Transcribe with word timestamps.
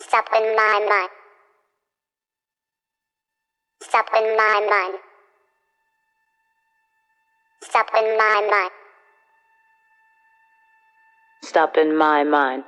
Stop 0.00 0.28
in 0.32 0.56
my 0.56 0.86
mind. 0.88 1.10
Stop 3.82 4.08
in 4.16 4.36
my 4.36 4.66
mind. 4.70 4.98
Stop 7.62 7.90
in 7.94 8.16
my 8.16 8.48
mind. 8.50 8.72
Stop 11.42 11.76
in 11.76 11.98
my 11.98 12.24
mind. 12.24 12.64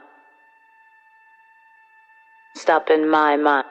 Stop 2.54 2.90
in 2.90 3.08
my 3.08 3.36
mind. 3.36 3.64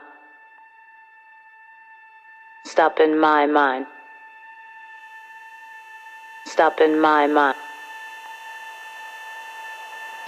Stop 2.66 3.00
in 3.00 3.20
my 3.20 3.46
mind. 3.46 3.86
Stop 6.46 6.82
in 6.82 7.00
my 7.00 7.28
mind. 7.28 7.67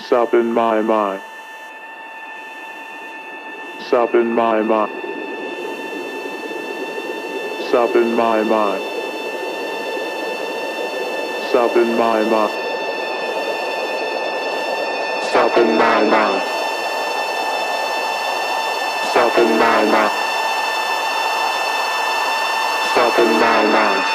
Stop 0.09 0.33
in 0.33 0.51
my 0.51 0.81
mind 0.81 1.21
stop 3.89 4.13
in 4.13 4.35
my 4.35 4.61
mind. 4.61 4.91
Stop 7.69 7.95
in 7.95 8.15
my 8.15 8.43
mind. 8.43 8.83
Stop 11.49 11.75
in 11.75 11.97
my 11.97 12.23
mind. 12.23 12.53
Sup 15.31 15.57
in 15.57 15.77
my 15.79 16.03
mind. 16.03 16.43
Sup 19.11 19.37
in 19.39 19.57
my 19.57 19.85
mind. 19.93 20.11
Sup 22.93 23.19
in 23.19 23.31
my 23.39 23.63
mind. 23.73 24.05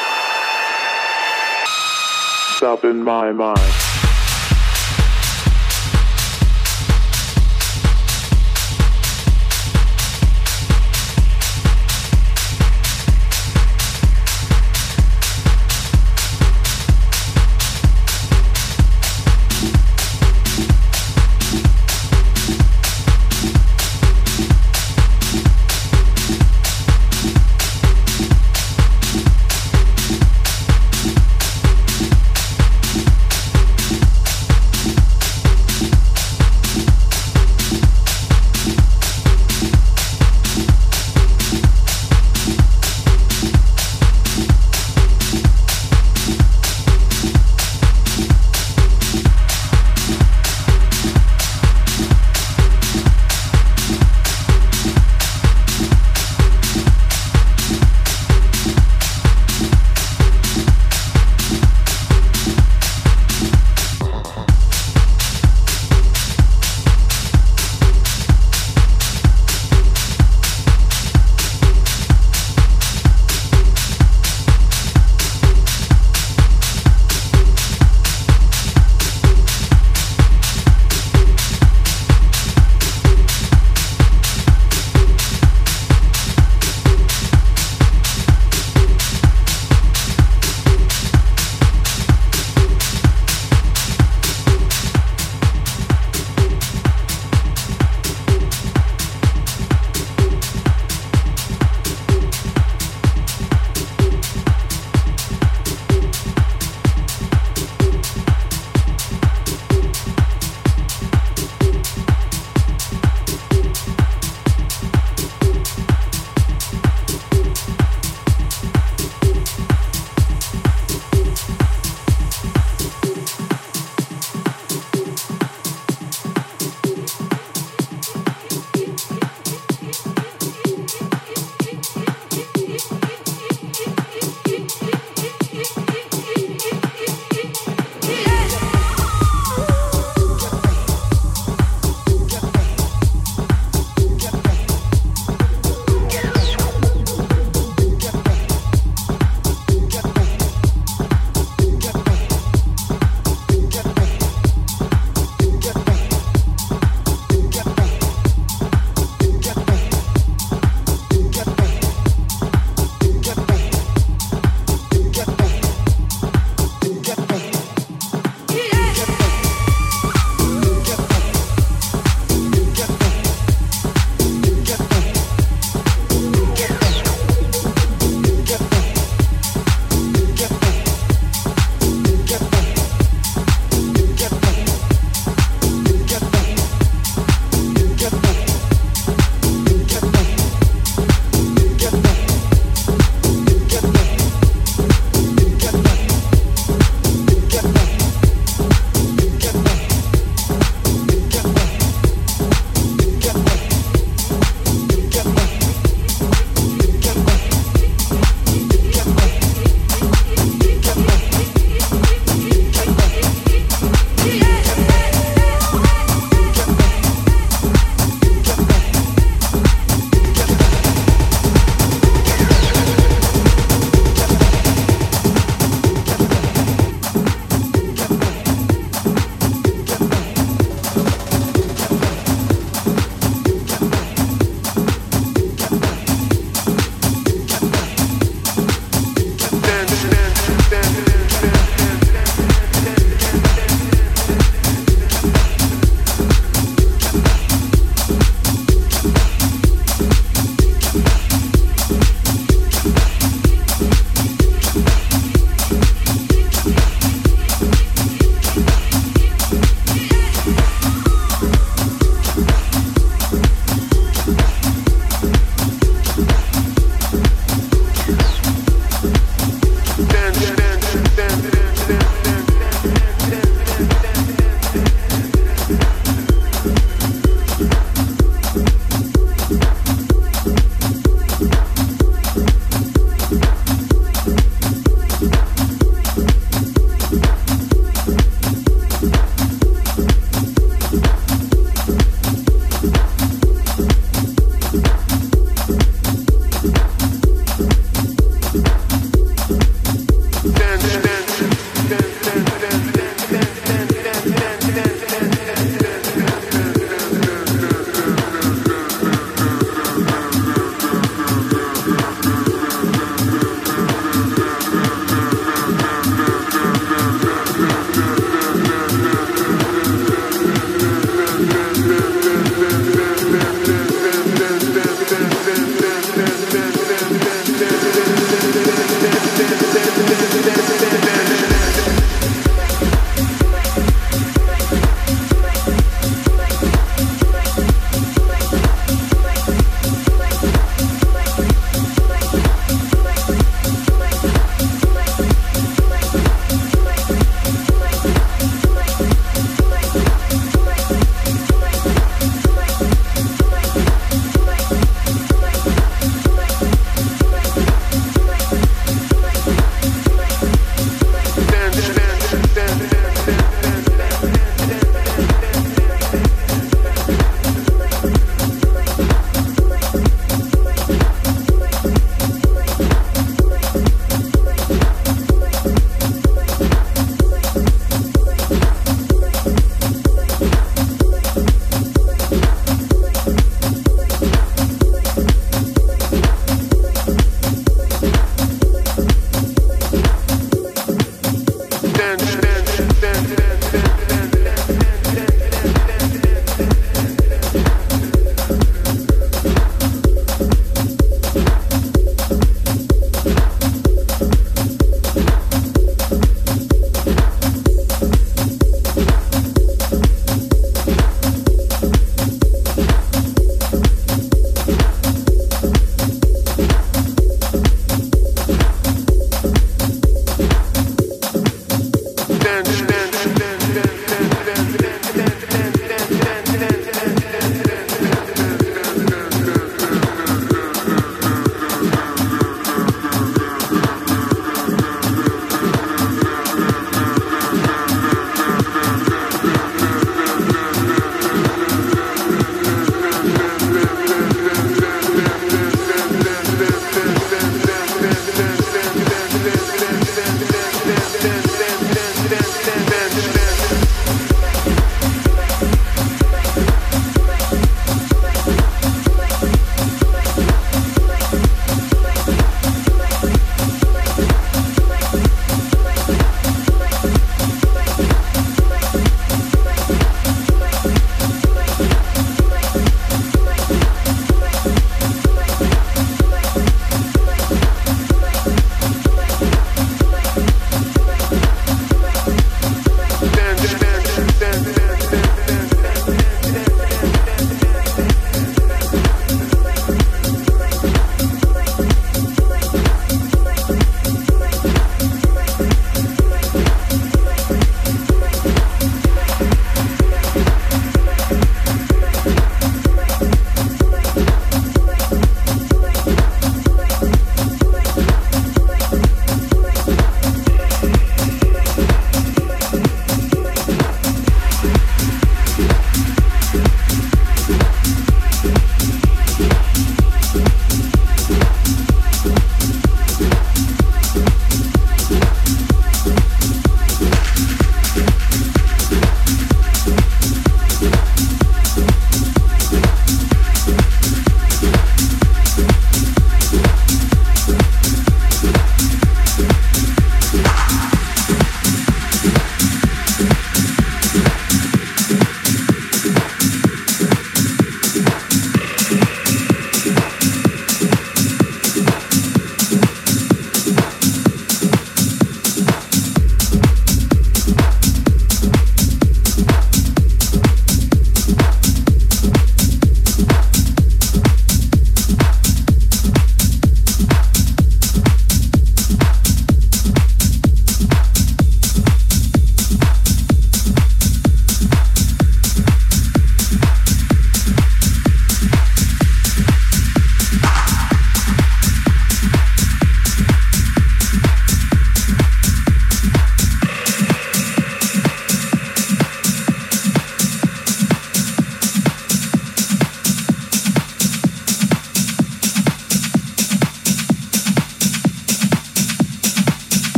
Stop 2.56 2.84
in 2.84 3.02
my 3.02 3.32
mind. 3.32 3.83